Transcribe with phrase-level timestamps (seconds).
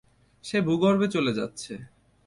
[0.43, 1.73] সে ভূগর্ভে চলে যাচ্ছে।